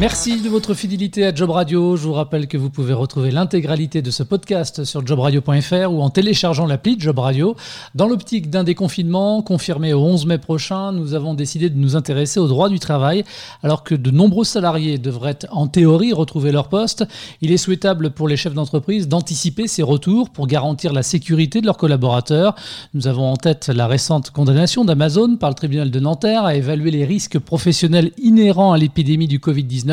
[0.00, 1.94] Merci de votre fidélité à Job Radio.
[1.94, 6.08] Je vous rappelle que vous pouvez retrouver l'intégralité de ce podcast sur jobradio.fr ou en
[6.08, 7.54] téléchargeant l'appli Job Radio.
[7.94, 12.40] Dans l'optique d'un déconfinement confirmé au 11 mai prochain, nous avons décidé de nous intéresser
[12.40, 13.24] au droit du travail.
[13.62, 17.04] Alors que de nombreux salariés devraient en théorie retrouver leur poste,
[17.42, 21.66] il est souhaitable pour les chefs d'entreprise d'anticiper ces retours pour garantir la sécurité de
[21.66, 22.54] leurs collaborateurs.
[22.94, 26.90] Nous avons en tête la récente condamnation d'Amazon par le tribunal de Nanterre à évaluer
[26.90, 29.89] les risques professionnels inhérents à l'épidémie du Covid-19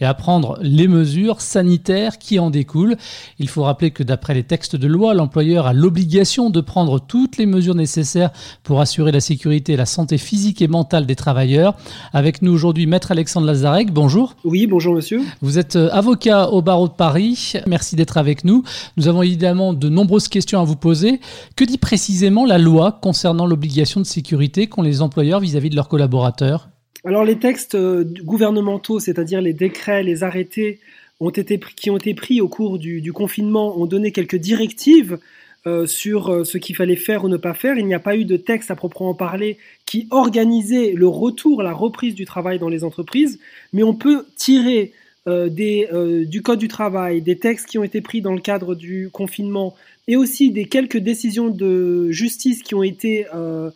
[0.00, 2.96] et à prendre les mesures sanitaires qui en découlent.
[3.38, 7.36] Il faut rappeler que d'après les textes de loi, l'employeur a l'obligation de prendre toutes
[7.36, 8.30] les mesures nécessaires
[8.62, 11.74] pour assurer la sécurité et la santé physique et mentale des travailleurs.
[12.12, 14.34] Avec nous aujourd'hui, Maître Alexandre Lazarek, bonjour.
[14.44, 15.22] Oui, bonjour monsieur.
[15.40, 17.54] Vous êtes euh, avocat au barreau de Paris.
[17.66, 18.62] Merci d'être avec nous.
[18.96, 21.20] Nous avons évidemment de nombreuses questions à vous poser.
[21.56, 25.76] Que dit précisément la loi concernant l'obligation de sécurité qu'ont les employeurs vis-à-vis -vis de
[25.76, 26.71] leurs collaborateurs?
[27.04, 30.78] Alors les textes euh, gouvernementaux, c'est-à-dire les décrets, les arrêtés
[31.20, 35.18] ont été, qui ont été pris au cours du, confinement, ont donné quelques directives
[35.66, 37.76] euh, sur euh, ce qu'il fallait faire ou ne pas faire.
[37.76, 41.72] Il n'y a pas eu de texte à proprement parler qui organisait le retour, la
[41.72, 43.40] reprise du travail dans les entreprises,
[43.72, 44.92] mais on peut tirer
[45.24, 45.88] des,
[46.26, 49.76] du Code du travail, des textes qui ont été pris dans le cadre du confinement,
[50.08, 53.70] et aussi des quelques décisions de justice qui ont été euh,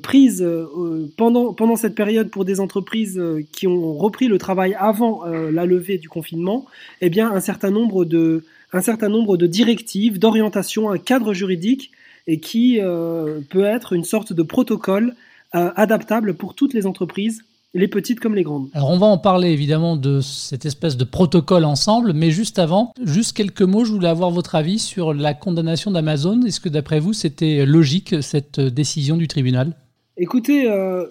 [0.00, 4.74] prises euh, pendant, pendant cette période pour des entreprises euh, qui ont repris le travail
[4.78, 6.66] avant la levée du confinement,
[7.00, 11.90] eh bien un certain nombre de, un certain nombre de directives, d'orientation, un cadre juridique
[12.26, 12.78] et qui
[13.50, 15.14] peut être une sorte de protocole
[15.52, 17.42] adaptable pour toutes les entreprises
[17.74, 18.68] les petites comme les grandes.
[18.74, 22.92] Alors on va en parler évidemment de cette espèce de protocole ensemble, mais juste avant,
[23.02, 26.42] juste quelques mots, je voulais avoir votre avis sur la condamnation d'Amazon.
[26.42, 29.74] Est-ce que d'après vous c'était logique cette décision du tribunal?
[30.18, 31.06] Écoutez, euh,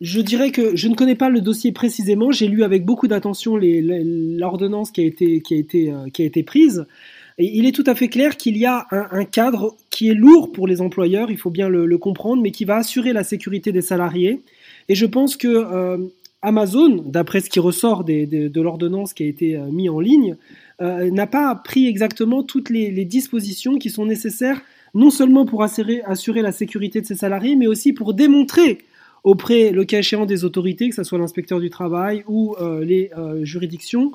[0.00, 3.56] je dirais que je ne connais pas le dossier précisément, j'ai lu avec beaucoup d'attention
[3.56, 6.86] l'ordonnance qui a été, qui a été, euh, qui a été prise.
[7.38, 10.52] Et il est tout à fait clair qu'il y a un, cadre qui est lourd
[10.52, 13.80] pour les employeurs, il faut bien le, comprendre, mais qui va assurer la sécurité des
[13.80, 14.40] salariés
[14.90, 15.98] et je pense que euh,
[16.42, 20.36] Amazon, d'après ce qui ressort de l'ordonnance qui a été euh, mise en ligne,
[20.82, 24.60] euh, n'a pas pris exactement toutes les, dispositions qui sont nécessaires,
[24.94, 28.78] non seulement pour assurer, assurer, la sécurité de ses salariés, mais aussi pour démontrer
[29.22, 33.10] auprès, le cas échéant, des autorités, que ce soit l'inspecteur du travail ou les
[33.42, 34.10] juridictions,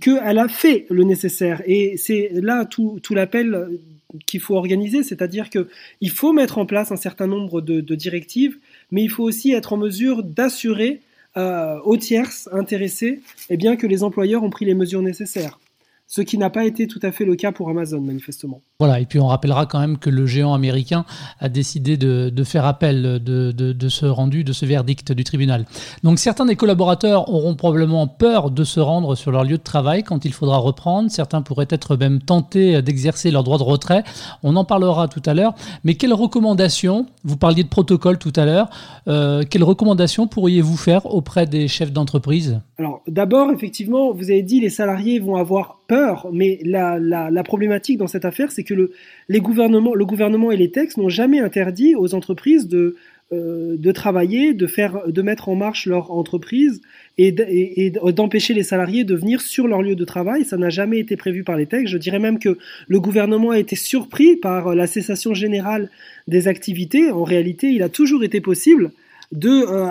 [0.00, 1.62] qu'elle a fait le nécessaire.
[1.66, 3.78] Et c'est là tout, l'appel
[4.24, 8.56] qu'il faut organiser, c'est-à-dire qu'il faut mettre en place un certain nombre de directives
[8.90, 11.02] mais il faut aussi être en mesure d'assurer
[11.36, 13.20] euh, aux tierces intéressées
[13.50, 15.58] eh bien, que les employeurs ont pris les mesures nécessaires
[16.08, 18.62] ce qui n'a pas été tout à fait le cas pour Amazon, manifestement.
[18.78, 21.04] Voilà, et puis on rappellera quand même que le géant américain
[21.40, 25.64] a décidé de, faire appel de, de, ce rendu, de ce verdict du tribunal.
[26.04, 30.04] Donc certains des collaborateurs auront probablement peur de se rendre sur leur lieu de travail
[30.04, 31.10] quand il faudra reprendre.
[31.10, 34.04] Certains pourraient être même tentés d'exercer leur droit de retrait.
[34.42, 35.54] On en parlera tout à l'heure.
[35.84, 38.68] Mais quelles recommandations, vous parliez de protocole tout à l'heure,
[39.08, 42.60] euh, quelles recommandations pourriez-vous faire auprès des chefs d'entreprise?
[42.78, 48.06] Alors d'abord, effectivement, vous avez dit les salariés vont avoir peur mais la, problématique dans
[48.06, 48.92] cette affaire, c'est que le,
[49.28, 52.96] les gouvernements, le gouvernement et les textes n'ont jamais interdit aux entreprises de,
[53.32, 56.80] euh, de travailler, de, faire, de mettre en marche leur entreprise
[57.18, 57.32] et,
[58.12, 60.44] d'empêcher les salariés de venir sur leur lieu de travail.
[60.44, 61.92] Ça n'a jamais été prévu par les textes.
[61.92, 65.90] Je dirais même que le gouvernement a été surpris par la cessation générale
[66.28, 67.10] des activités.
[67.10, 68.92] En réalité, il a toujours été possible
[69.32, 69.90] de euh,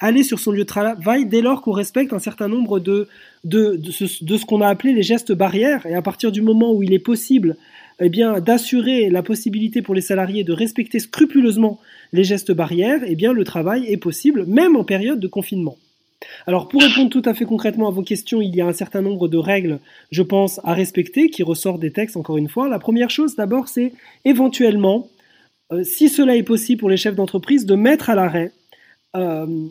[0.00, 3.08] aller sur son lieu de travail dès lors qu'on respecte un certain nombre de,
[3.44, 5.86] de, de ce, qu'on a appelé les gestes barrières.
[5.86, 7.56] Et à partir du moment où il est possible
[8.00, 11.80] eh bien, d'assurer la possibilité pour les salariés de respecter scrupuleusement
[12.12, 15.76] les gestes barrières, eh bien, le travail est possible, même en période de confinement.
[16.46, 19.02] Alors, pour répondre tout à fait concrètement à vos questions, il y a un certain
[19.02, 22.68] nombre de règles, je pense, à respecter, qui ressortent des textes, encore une fois.
[22.68, 23.92] La première chose, d'abord, c'est
[24.24, 25.08] éventuellement,
[25.72, 28.52] euh, si cela est possible pour les chefs d'entreprise, de mettre à l'arrêt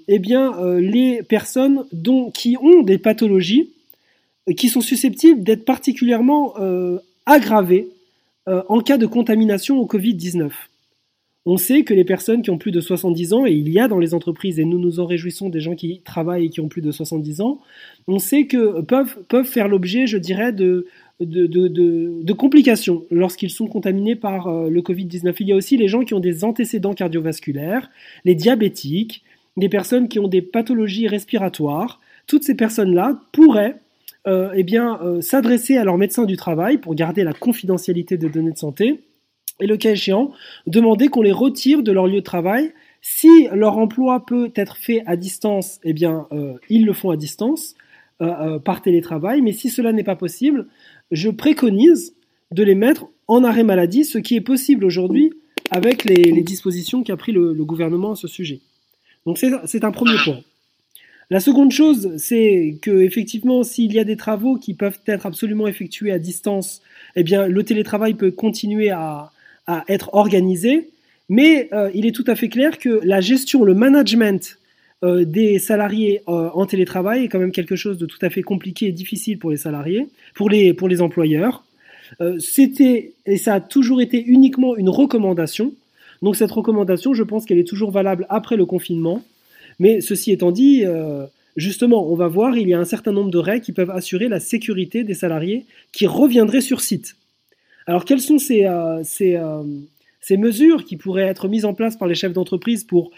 [0.08, 1.86] eh bien, euh, les personnes
[2.34, 3.70] qui ont des pathologies
[4.50, 6.54] euh, qui sont susceptibles d'être particulièrement
[7.26, 7.90] aggravées
[8.48, 10.52] en cas de contamination au Covid-19.
[11.48, 13.88] On sait que les personnes qui ont plus de 70 ans, et il y a
[13.88, 16.68] dans les entreprises, et nous nous en réjouissons des gens qui travaillent et qui ont
[16.68, 17.60] plus de 70 ans,
[18.08, 20.88] on sait que peuvent, faire l'objet, je dirais, de,
[22.38, 25.36] complications lorsqu'ils sont contaminés par le Covid-19.
[25.40, 27.92] Il y a aussi les gens qui ont des antécédents cardiovasculaires,
[28.26, 29.24] les diabétiques,
[29.58, 32.00] des personnes qui ont des pathologies respiratoires.
[32.28, 33.80] Toutes ces personnes-là pourraient
[34.28, 38.30] euh, eh bien, euh, s'adresser à leur médecin du travail pour garder la confidentialité des
[38.30, 39.02] données de santé
[39.62, 40.32] et le cas échéant,
[40.68, 42.74] demander qu'on les retire de leur lieu de travail.
[43.02, 47.18] Si leur emploi peut être fait à distance, eh bien, euh, ils le font à
[47.18, 47.76] distance.
[48.64, 50.68] par télétravail, mais si cela n'est pas possible,
[51.12, 52.16] je préconise
[52.52, 55.34] de les mettre en arrêt maladie, ce qui est possible aujourd'hui
[55.72, 58.62] avec les, dispositions qu'a pris le, gouvernement à ce sujet.
[59.26, 60.42] Donc c'est un premier point.
[61.32, 65.68] La seconde chose, c'est que effectivement, s'il y a des travaux qui peuvent être absolument
[65.68, 66.82] effectués à distance,
[67.16, 69.32] eh bien, le télétravail peut continuer à,
[69.88, 70.90] être organisé.
[71.28, 74.60] Mais euh, il est tout à fait clair que la gestion, le management
[75.04, 78.44] euh, des salariés euh, en télétravail est quand même quelque chose de tout à fait
[78.44, 81.64] compliqué et difficile pour les salariés, pour les, pour les employeurs.
[82.38, 85.74] C'était, et ça a toujours été uniquement une recommandation.
[86.22, 89.24] Donc cette recommandation, je pense qu'elle est toujours valable après le confinement.
[89.80, 91.26] Mais ceci étant dit, euh,
[91.56, 94.28] justement, on va voir, il y a un certain nombre de règles qui peuvent assurer
[94.28, 97.16] la sécurité des salariés qui reviendraient sur site.
[97.88, 102.16] Alors, quelles sont ces, euh, euh, mesures qui pourraient être mises en place par les
[102.16, 103.12] chefs d'entreprise pour,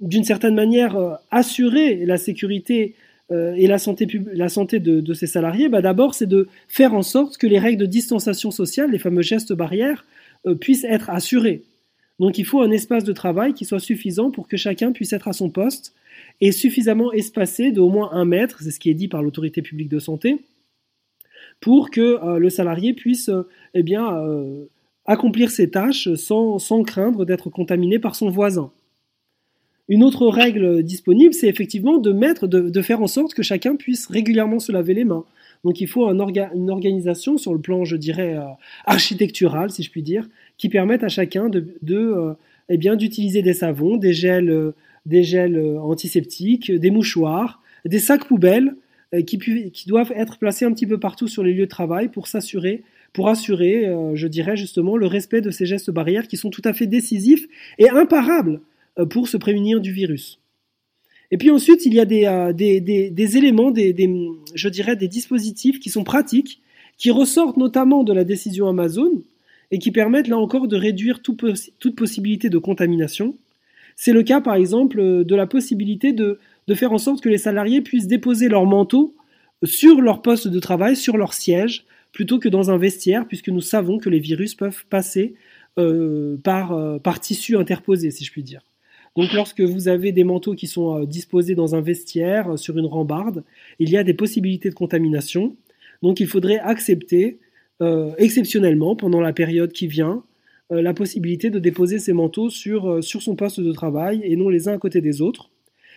[0.00, 2.94] d'une certaine manière, assurer la sécurité
[3.30, 5.68] et la santé, la santé de, ces salariés?
[5.68, 9.22] Bah, D'abord, c'est de faire en sorte que les règles de distanciation sociale, les fameux
[9.22, 10.06] gestes barrières,
[10.60, 11.62] puissent être assurées.
[12.18, 15.28] Donc il faut un espace de travail qui soit suffisant pour que chacun puisse être
[15.28, 15.94] à son poste
[16.40, 19.88] et suffisamment espacé d'au moins un mètre, c'est ce qui est dit par l'autorité publique
[19.88, 20.38] de santé,
[21.60, 24.64] pour que euh, le salarié puisse euh, eh euh,
[25.04, 28.70] accomplir ses tâches sans, craindre d'être contaminé par son voisin.
[29.88, 34.08] Une autre règle disponible, c'est effectivement de, mettre, de, faire en sorte que chacun puisse
[34.08, 35.24] régulièrement se laver les mains.
[35.62, 38.36] Donc il faut une organisation sur le plan, je dirais,
[38.84, 42.34] architectural, si je puis dire, qui permettent à chacun de, euh,
[42.68, 44.72] eh bien d'utiliser des savons, des gels, euh,
[45.04, 48.74] des gels euh, antiseptiques, des mouchoirs, des sacs poubelles
[49.24, 49.38] qui,
[49.86, 52.82] doivent être placés un petit peu partout sur les lieux de travail pour s'assurer,
[53.24, 56.86] assurer, je dirais justement, le respect de ces gestes barrières qui sont tout à fait
[56.86, 57.46] décisifs
[57.78, 58.60] et imparables
[59.08, 60.40] pour se prémunir du virus.
[61.30, 63.94] Et puis ensuite, il y a des éléments, des,
[64.54, 66.60] je dirais, des dispositifs qui sont pratiques,
[66.98, 69.22] qui ressortent notamment de la décision Amazon,
[69.70, 73.36] et qui permettent là encore de réduire toute possibilité de contamination.
[73.96, 76.38] C'est le cas par exemple de la possibilité de,
[76.74, 79.14] faire en sorte que les salariés puissent déposer leur manteau
[79.64, 83.62] sur leur poste de travail, sur leur siège, plutôt que dans un vestiaire, puisque nous
[83.62, 85.34] savons que les virus peuvent passer
[85.78, 88.62] euh, par, euh, par tissu interposé, si je puis dire.
[89.16, 92.86] Donc lorsque vous avez des manteaux qui sont euh, disposés dans un vestiaire, sur une
[92.86, 93.44] rambarde,
[93.78, 95.56] il y a des possibilités de contamination.
[96.02, 97.38] Donc il faudrait accepter
[97.82, 100.24] euh, exceptionnellement, pendant la période qui vient,
[100.72, 104.34] euh, la possibilité de déposer ses manteaux sur, euh, sur son poste de travail et
[104.34, 105.50] non les uns à côté des autres.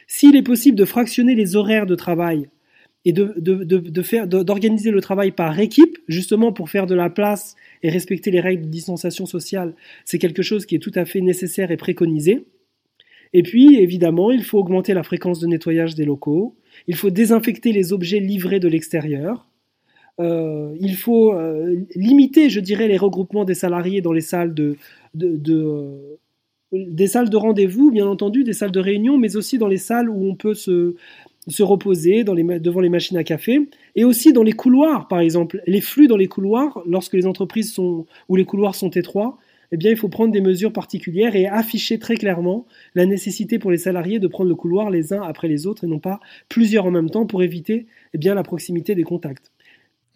[0.08, 2.50] S'il est possible de fractionner les horaires de travail
[3.06, 3.34] et de,
[4.44, 8.66] d'organiser le travail par équipe, justement pour faire de la place et respecter les règles
[8.66, 9.74] de distanciation sociale,
[10.06, 12.46] c'est quelque chose qui est tout à fait nécessaire et préconisé.
[13.34, 17.72] Et puis, évidemment, il faut augmenter la fréquence de nettoyage des locaux, il faut désinfecter
[17.72, 19.49] les objets livrés de l'extérieur,
[20.20, 24.76] euh, il faut euh, limiter, je dirais, les regroupements des salariés dans les salles de,
[25.22, 26.18] euh,
[26.74, 30.10] des salles de rendez-vous, bien entendu, des salles de réunion, mais aussi dans les salles
[30.10, 30.96] où on peut se,
[31.48, 35.62] se reposer devant les machines à café, et aussi dans les couloirs, par exemple.
[35.68, 39.38] Les flux dans les couloirs, lorsque les entreprises sont, où les couloirs sont étroits,
[39.72, 43.72] eh bien, il faut prendre des mesures particulières et afficher très clairement la nécessité pour
[43.72, 46.86] les salariés de prendre le couloir les uns après les autres et non pas plusieurs
[46.86, 49.52] en même temps pour éviter eh bien, la proximité des contacts.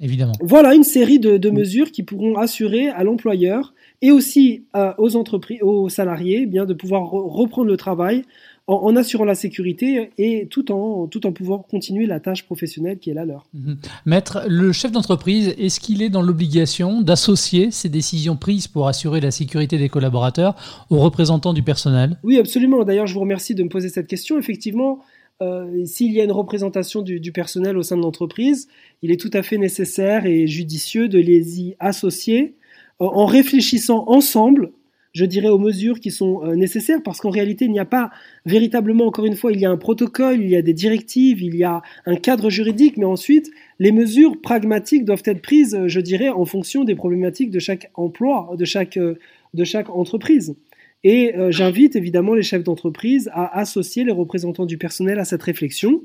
[0.03, 0.33] Évidemment.
[0.41, 5.61] Voilà une série de, mesures qui pourront assurer à l'employeur et aussi euh, aux entreprises,
[5.61, 8.23] aux salariés, eh bien de pouvoir reprendre le travail
[8.67, 13.09] en, assurant la sécurité et tout en, tout en pouvant continuer la tâche professionnelle qui
[13.09, 13.45] est la leur.
[13.53, 13.77] Mhm.
[14.05, 19.19] Maître, le chef d'entreprise, est-ce qu'il est dans l'obligation d'associer ces décisions prises pour assurer
[19.19, 20.55] la sécurité des collaborateurs
[20.89, 22.17] aux représentants du personnel?
[22.23, 22.83] Oui, absolument.
[22.83, 24.37] D'ailleurs, je vous remercie de me poser cette question.
[24.37, 24.99] Effectivement,
[25.41, 28.67] euh, s'il y a une représentation du, personnel au sein de l'entreprise,
[29.01, 32.55] il est tout à fait nécessaire et judicieux de les y associer
[33.01, 34.71] euh, en réfléchissant ensemble,
[35.11, 38.11] je dirais, aux mesures qui sont euh, nécessaires, parce qu'en réalité, il n'y a pas
[38.45, 41.55] véritablement, encore une fois, il y a un protocole, il y a des directives, il
[41.55, 43.49] y a un cadre juridique, mais ensuite,
[43.79, 48.55] les mesures pragmatiques doivent être prises, je dirais, en fonction des problématiques de chaque emploi,
[48.57, 50.55] de chaque, de chaque entreprise.
[51.03, 55.43] Et euh, j'invite évidemment les chefs d'entreprise à associer les représentants du personnel à cette
[55.43, 56.03] réflexion.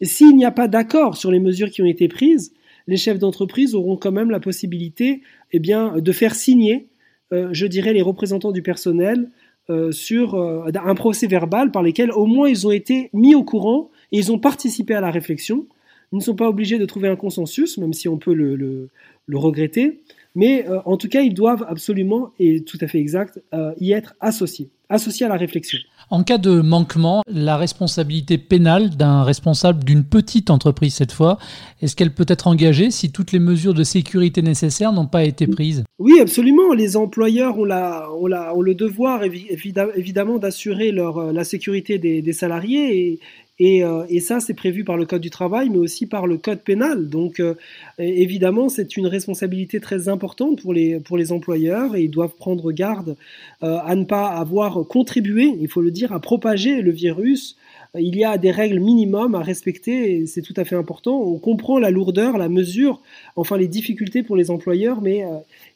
[0.00, 2.52] Et s'il n'y a pas d'accord sur les mesures qui ont été prises,
[2.86, 6.88] les chefs d'entreprise auront quand même la possibilité eh bien, de faire signer,
[7.32, 9.28] euh, je dirais, les représentants du personnel
[9.68, 13.90] euh, sur un procès verbal par lesquels au moins ils ont été mis au courant
[14.10, 15.66] et ils ont participé à la réflexion.
[16.12, 18.88] Ils ne sont pas obligés de trouver un consensus, même si on peut le, le,
[19.26, 20.00] le regretter,
[20.34, 23.92] mais euh, en tout cas, ils doivent absolument, et tout à fait exact, euh, y
[23.92, 24.70] être associés.
[24.90, 25.78] Associé à la réflexion.
[26.10, 31.38] En cas de manquement, la responsabilité pénale d'un responsable d'une petite entreprise cette fois,
[31.80, 35.46] est-ce qu'elle peut être engagée si toutes les mesures de sécurité nécessaires n'ont pas été
[35.46, 35.84] prises?
[36.00, 36.72] Oui, absolument.
[36.72, 42.32] Les employeurs ont, la, ont, la, ont le devoir évidemment d'assurer la sécurité des, des
[42.32, 43.20] salariés
[43.60, 46.38] et, euh, et, ça, c'est prévu par le Code du travail, mais aussi par le
[46.38, 47.10] Code pénal.
[47.10, 47.54] Donc, euh,
[47.98, 52.72] évidemment, c'est une responsabilité très importante pour les, pour les employeurs et ils doivent prendre
[52.72, 53.16] garde
[53.62, 57.56] euh, à ne pas avoir contribué, il faut le dire, à propager le virus.
[57.98, 61.20] Il y a des règles minimum à respecter et c'est tout à fait important.
[61.20, 63.00] On comprend la lourdeur, la mesure,
[63.36, 65.24] enfin les difficultés pour les employeurs, mais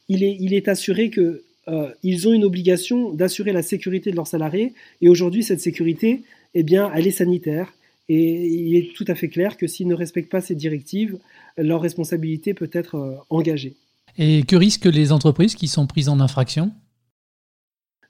[0.08, 1.42] il, est, il est assuré que
[2.02, 4.75] ils ont une obligation d'assurer la sécurité de leurs salariés.
[5.00, 6.23] Et aujourd'hui, cette sécurité,
[6.54, 7.73] eh bien, elle est sanitaire.
[8.08, 11.18] Et il est tout à fait clair que s'ils ne respectent pas ces directives,
[11.56, 13.75] leur responsabilité peut être euh, engagée.
[14.18, 16.73] Et que risquent les entreprises qui sont prises en infraction?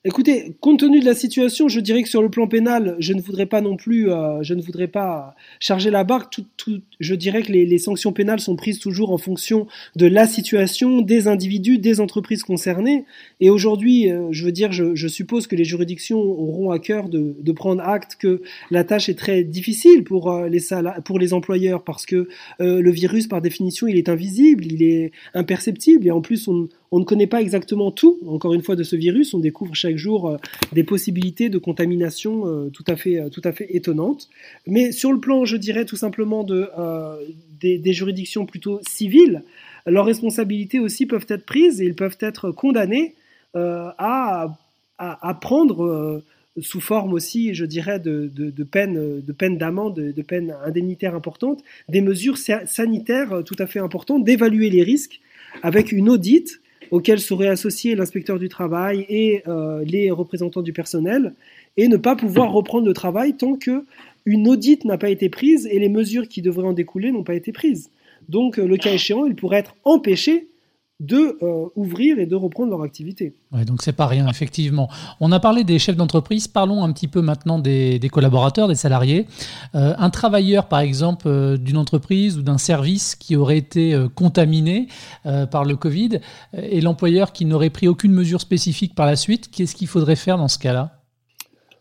[0.07, 3.23] Écoutez, compte tenu de la situation, je dirais que sur le plan pénal, je ne
[3.23, 6.31] voudrais pas non plus, euh, je ne voudrais pas charger la barque.
[6.31, 10.05] Tout, tout, je dirais que les, les, sanctions pénales sont prises toujours en fonction de
[10.05, 13.07] la situation, des individus, des entreprises concernées.
[13.41, 17.09] Et aujourd'hui, euh, je veux dire, je, je, suppose que les juridictions auront à cœur
[17.09, 20.61] de, de, prendre acte que la tâche est très difficile pour euh, les
[21.07, 26.07] pour les employeurs parce que le virus, par définition, il est invisible, il est imperceptible
[26.07, 28.95] et en plus on, on ne connaît pas exactement tout, encore une fois, de ce
[28.95, 29.35] virus.
[29.35, 30.37] On découvre chaque jour euh,
[30.73, 34.29] des possibilités de contamination euh, tout, à fait, euh, tout à fait étonnantes.
[34.69, 36.71] Mais sur le plan, je dirais tout simplement de,
[37.61, 39.43] des, juridictions plutôt civiles,
[39.87, 43.15] leurs responsabilités aussi peuvent être prises et ils peuvent être condamnés
[43.55, 44.57] à,
[44.99, 46.23] à, prendre
[46.61, 51.15] sous forme aussi, je dirais, de, de, peine de peine d'amende, de, de peine indemnitaire
[51.15, 55.21] importante, des mesures sanitaires tout à fait importantes, d'évaluer les risques
[55.63, 56.61] avec une audite
[56.91, 61.35] auquel seraient associés l'inspecteur du travail et euh, les représentants du personnel,
[61.77, 63.85] et ne pas pouvoir reprendre le travail tant que
[64.27, 67.35] une audite n'a pas été prise et les mesures qui devraient en découler n'ont pas
[67.35, 67.91] été prises.
[68.29, 70.49] Donc, euh, le cas échéant, il pourrait être empêché
[71.05, 73.35] de euh, ouvrir et de reprendre leur activité.
[73.53, 74.89] Ouais, donc c'est pas rien, effectivement.
[75.21, 79.27] On a parlé des chefs d'entreprise, parlons un petit peu maintenant des, collaborateurs, des salariés.
[79.75, 84.89] Euh, un travailleur, par exemple, euh, d'une entreprise ou d'un service qui aurait été contaminé
[85.51, 86.21] par le Covid
[86.55, 90.39] et l'employeur qui n'aurait pris aucune mesure spécifique par la suite, qu'est-ce qu'il faudrait faire
[90.39, 91.01] dans ce cas-là?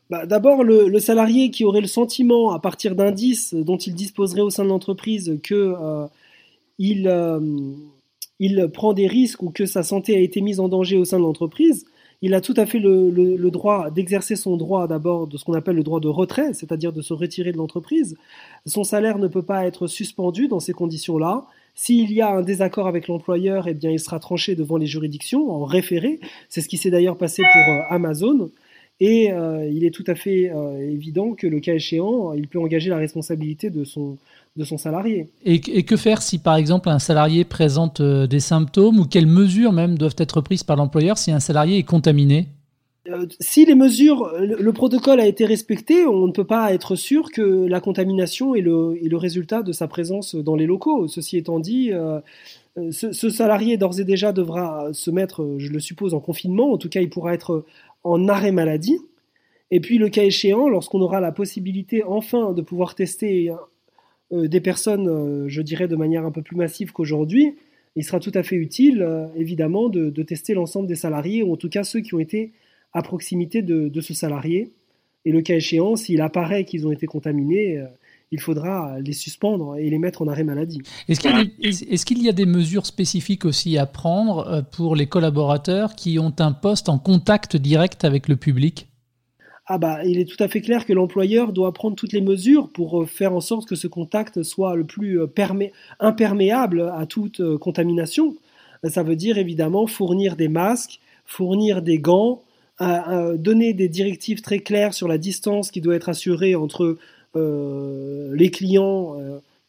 [0.10, 4.42] Bah, D'abord, le, le, salarié qui aurait le sentiment, à partir d'indices dont il disposerait
[4.42, 5.76] au sein de l'entreprise, que
[6.78, 7.08] il
[8.40, 11.18] il prend des risques ou que sa santé a été mise en danger au sein
[11.18, 11.86] de l'entreprise,
[12.24, 15.76] il a tout à fait le, droit d'exercer son droit d'abord de ce qu'on appelle
[15.76, 18.16] le droit de retrait, c'est-à-dire de se retirer de l'entreprise.
[18.66, 21.46] Son salaire ne peut pas être suspendu dans ces conditions-là.
[21.76, 25.52] S'il y a un désaccord avec l'employeur, eh bien, il sera tranché devant les juridictions
[25.52, 26.22] en référé.
[26.48, 28.50] C'est ce qui s'est d'ailleurs passé pour euh, Amazon.
[29.00, 32.60] Et euh, il est tout à fait euh, évident que le cas échéant, il peut
[32.60, 34.18] engager la responsabilité de son,
[34.56, 35.30] de son salarié.
[35.46, 39.72] Et, que faire si par exemple un salarié présente euh, des symptômes ou quelles mesures
[39.72, 42.48] même doivent être prises par l'employeur si un salarié est contaminé?
[43.10, 47.32] Euh, si les mesures, le, protocole a été respecté, on ne peut pas être sûr
[47.32, 51.08] que la contamination est le, est le résultat de sa présence dans les locaux.
[51.08, 52.22] Ceci étant dit, euh,
[52.92, 56.72] ce, ce, salarié d'ores et déjà devra se mettre, je le suppose, en confinement.
[56.72, 57.66] En tout cas, il pourra être
[58.04, 59.00] en arrêt maladie.
[59.72, 63.52] Et puis, le cas échéant, lorsqu'on aura la possibilité enfin de pouvoir tester
[64.32, 67.56] euh, des personnes, euh, je dirais de manière un peu plus massive qu'aujourd'hui,
[67.96, 71.58] il sera tout à fait utile, euh, évidemment, de, tester l'ensemble des salariés, ou en
[71.58, 72.52] tout cas ceux qui ont été
[72.94, 74.72] à proximité de, ce salarié.
[75.26, 77.82] Et le cas échéant, s'il apparaît qu'ils ont été contaminés,
[78.34, 80.82] il faudra les suspendre et les mettre en arrêt maladie.
[81.08, 81.22] Est-ce
[82.06, 86.34] qu'il y, y, a des mesures spécifiques aussi à prendre pour les collaborateurs qui ont
[86.40, 88.88] un poste en contact direct avec le public?
[89.66, 92.70] Ah bah, il est tout à fait clair que l'employeur doit prendre toutes les mesures
[92.70, 95.28] pour euh, faire en sorte que ce contact soit le plus euh,
[96.02, 98.36] imperméable à toute euh, contamination.
[98.90, 102.42] Ça veut dire évidemment fournir des masques, fournir des gants,
[102.82, 106.98] donner des directives très claires sur la distance qui doit être assurée entre
[107.36, 109.16] les clients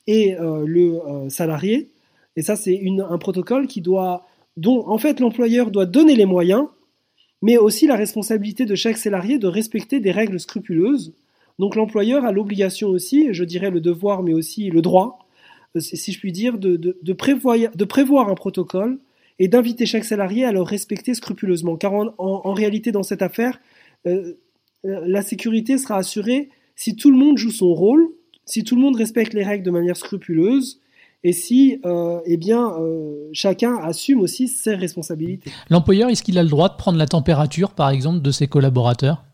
[0.06, 1.90] et le salarié.
[2.36, 6.66] Et ça, c'est un protocole qui doit, dont en fait l'employeur doit donner les moyens
[7.44, 11.12] mais aussi la responsabilité de chaque salarié de respecter des règles scrupuleuses.
[11.58, 15.18] Donc l'employeur a l'obligation aussi, je dirais le devoir, mais aussi le droit,
[15.76, 18.98] euh, si je puis dire, de, de, prévoir, un protocole
[19.38, 21.76] et d'inviter chaque salarié à le respecter scrupuleusement.
[21.76, 23.60] Car en, réalité, dans cette affaire,
[24.06, 24.32] euh,
[24.86, 28.08] euh, la sécurité sera assurée si tout le monde joue son rôle,
[28.44, 30.80] si tout le monde respecte les règles de manière scrupuleuse,
[31.22, 35.50] et si euh, eh bien, euh, chacun assume aussi ses responsabilités.
[35.70, 39.24] L'employeur, est-ce qu'il a le droit de prendre la température, par exemple, de ses collaborateurs?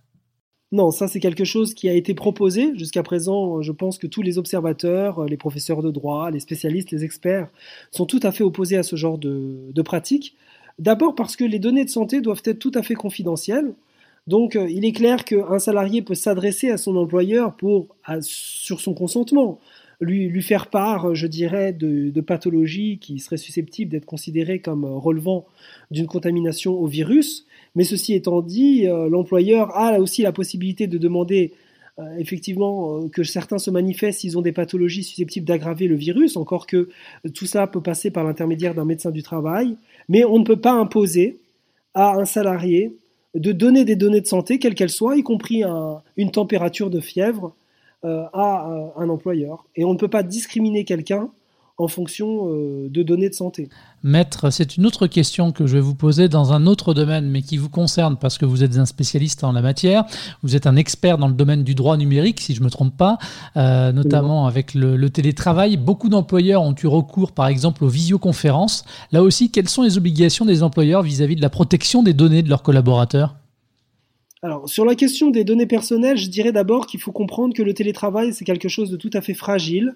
[0.72, 2.72] Non, ça c'est quelque chose qui a été proposé.
[2.76, 7.02] Jusqu'à présent, je pense que tous les observateurs, les professeurs de droit, les spécialistes, les
[7.04, 7.48] experts
[7.90, 10.36] sont tout à fait opposés à ce genre de, de pratique.
[10.78, 13.74] D'abord parce que les données de santé doivent être tout à fait confidentielles.
[14.30, 18.94] Donc euh, il est clair qu'un salarié peut s'adresser à son employeur pour, sur son
[18.94, 19.58] consentement,
[20.00, 25.46] lui, faire part, je dirais, de, pathologies qui seraient susceptibles d'être considérées comme relevant
[25.90, 27.44] d'une contamination au virus.
[27.74, 31.52] Mais ceci étant dit, euh, l'employeur a aussi la possibilité de demander
[31.98, 36.36] euh, effectivement euh, que certains se manifestent s'ils ont des pathologies susceptibles d'aggraver le virus,
[36.36, 36.88] encore que
[37.34, 39.76] tout ça peut passer par l'intermédiaire d'un médecin du travail.
[40.08, 41.40] Mais on ne peut pas imposer
[41.94, 42.96] à un salarié
[43.34, 45.62] de donner des données de santé, quelles qu'elles soient, y compris
[46.16, 47.54] une température de fièvre,
[48.02, 49.66] à un employeur.
[49.76, 51.30] Et on ne peut pas discriminer quelqu'un
[51.80, 53.70] en fonction euh, de données de santé.
[54.02, 57.40] Maître, c'est une autre question que je vais vous poser dans un autre domaine, mais
[57.40, 60.04] qui vous concerne parce que vous êtes un spécialiste en la matière.
[60.42, 62.96] Vous êtes un expert dans le domaine du droit numérique, si je ne me trompe
[62.96, 63.18] pas,
[63.56, 65.78] euh, notamment avec le, télétravail.
[65.78, 68.84] Beaucoup d'employeurs ont eu recours, par exemple, aux visioconférences.
[69.10, 72.50] Là aussi, quelles sont les obligations des employeurs vis-à-vis de la protection des données de
[72.50, 73.36] leurs collaborateurs?
[74.42, 77.74] Alors, sur la question des données personnelles, je dirais d'abord qu'il faut comprendre que le
[77.74, 79.94] télétravail, c'est quelque chose de tout à fait fragile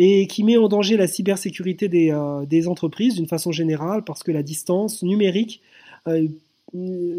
[0.00, 4.22] et qui met en danger la cybersécurité des, euh, des entreprises d'une façon générale parce
[4.22, 5.60] que la distance numérique
[6.06, 6.28] euh,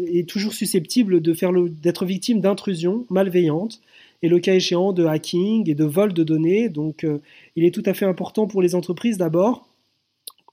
[0.06, 3.82] est toujours susceptible d'être victime d'intrusions malveillantes
[4.22, 6.70] et le cas échéant de hacking et de vol de données.
[6.70, 7.18] Donc euh,
[7.54, 9.68] il est tout à fait important pour les entreprises d'abord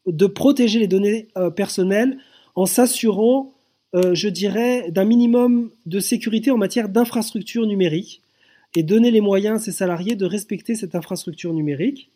[0.06, 2.18] de protéger les données personnelles
[2.56, 3.52] en s'assurant,
[3.94, 8.22] je dirais, d'un minimum de sécurité en matière d'infrastructure numérique
[8.74, 12.10] et donner les moyens à ses salariés de respecter cette infrastructure numérique.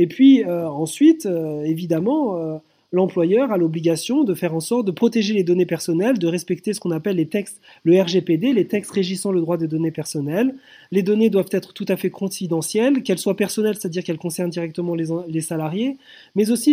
[0.00, 2.56] Et puis euh, ensuite, euh, évidemment, euh,
[2.90, 6.80] l'employeur a l'obligation de faire en sorte de protéger les données personnelles, de respecter ce
[6.80, 10.54] qu'on appelle les textes, le RGPD, les textes régissant le droit des données personnelles.
[10.90, 14.94] Les données doivent être tout à fait confidentielles, qu'elles soient personnelles, c'est-à-dire qu'elles concernent directement
[14.94, 15.98] les, salariés,
[16.34, 16.72] mais aussi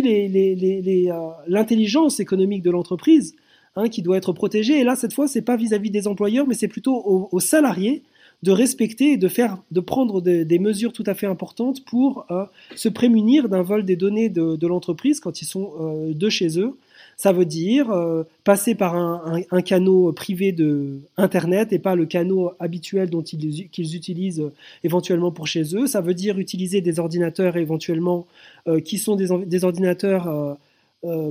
[1.46, 3.36] l'intelligence économique de l'entreprise
[3.76, 4.80] hein, qui doit être protégée.
[4.80, 8.04] Et là, cette fois, c'est pas vis-à-vis des employeurs, mais c'est plutôt aux salariés
[8.42, 12.44] de respecter et de faire, de prendre des mesures tout à fait importantes pour euh,
[12.76, 16.76] se prémunir d'un vol des données de, l'entreprise quand ils sont euh, de chez eux.
[17.16, 22.52] Ça veut dire euh, passer par un, canot privé de Internet et pas le canot
[22.60, 24.44] habituel dont ils, qu'ils utilisent
[24.84, 25.88] éventuellement pour chez eux.
[25.88, 28.26] Ça veut dire utiliser des ordinateurs éventuellement
[28.84, 30.56] qui sont des, des ordinateurs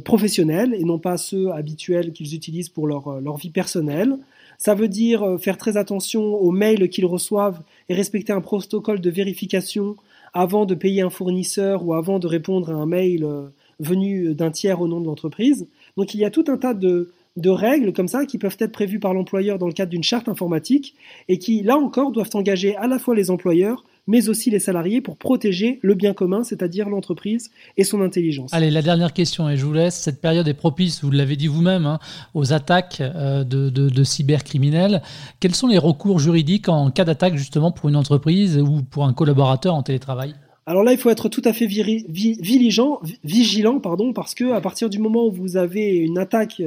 [0.03, 4.17] professionnels et non pas ceux habituels qu'ils utilisent pour leur, leur vie personnelle.
[4.57, 9.01] Ça veut dire euh, faire très attention aux mails qu'ils reçoivent et respecter un protocole
[9.01, 9.95] de vérification
[10.33, 13.47] avant de payer un fournisseur ou avant de répondre à un mail euh,
[13.79, 15.67] venu d'un tiers au nom de l'entreprise.
[15.95, 17.09] Donc il y a tout un tas de
[17.45, 20.95] règles comme ça qui peuvent être prévues par l'employeur dans le cadre d'une charte informatique
[21.27, 25.01] et qui, là encore, doivent engager à la fois les employeurs, mais aussi les salariés
[25.01, 28.53] pour protéger le bien commun, c'est-à-dire l'entreprise et son intelligence.
[28.53, 29.95] Allez, la dernière question, et je vous laisse.
[29.95, 31.99] Cette période est propice, vous l'avez dit vous-même, hein,
[32.33, 35.01] aux attaques euh, de, de, cybercriminels.
[35.39, 39.13] Quels sont les recours juridiques en cas d'attaque justement pour une entreprise ou pour un
[39.13, 40.33] collaborateur en télétravail?
[40.69, 44.89] Alors là, il faut être tout à fait vigilant, vigilant pardon, parce que à partir
[44.89, 46.61] du moment où vous avez une attaque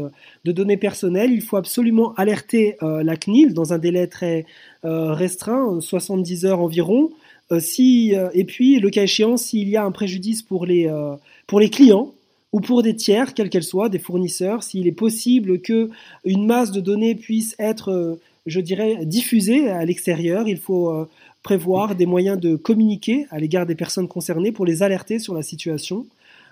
[0.44, 4.46] de données personnelles, il faut absolument alerter euh, la CNIL dans un délai très
[4.86, 7.16] euh, restreint, 70 heures environ, euh,
[7.58, 11.16] si, euh, et puis, le cas échéant, s'il y a un préjudice pour les, euh,
[11.48, 12.14] pour les clients
[12.52, 15.90] ou pour des tiers, quels qu'elles soient, des fournisseurs, s'il est possible que
[16.24, 21.06] une masse de données puisse être, je dirais, diffusée à l'extérieur, il faut
[21.44, 25.42] prévoir des moyens de communiquer à l'égard des personnes concernées pour les alerter sur la
[25.42, 26.06] situation.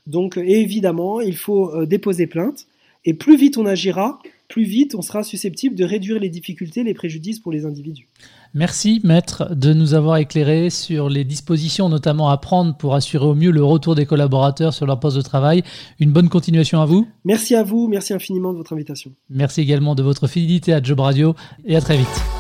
[0.06, 2.68] Donc, évidemment, il faut déposer plainte.
[3.04, 6.94] Et plus vite on agira, plus vite on sera susceptible de réduire les difficultés, les
[6.94, 8.08] préjudices pour les individus.
[8.54, 13.34] Merci, maître, de nous avoir éclairé sur les dispositions notamment à prendre pour assurer au
[13.34, 15.62] mieux le retour des collaborateurs sur leur poste de travail.
[16.00, 17.06] Une bonne continuation à vous.
[17.24, 19.12] Merci à vous, merci infiniment de votre invitation.
[19.28, 21.34] Merci également de votre fidélité à Job Radio
[21.64, 22.37] et à très vite.